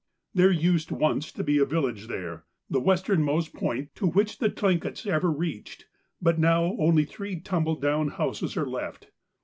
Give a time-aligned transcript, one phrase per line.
[0.33, 5.05] There used once to be a village there, the westernmost point to which the Tlinkits
[5.05, 5.85] ever reached,
[6.19, 9.11] but now only three tumble down houses are left.